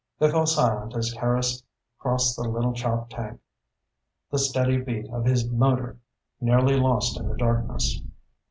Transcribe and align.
They 0.17 0.31
fell 0.31 0.47
silent 0.47 0.95
as 0.95 1.13
Harris 1.13 1.61
crossed 1.99 2.35
the 2.35 2.49
Little 2.49 2.73
Choptank, 2.73 3.37
the 4.31 4.39
steady 4.39 4.81
beat 4.81 5.07
of 5.11 5.25
his 5.25 5.47
motor 5.47 5.97
nearly 6.39 6.73
lost 6.75 7.19
in 7.19 7.29
the 7.29 7.37
darkness. 7.37 8.01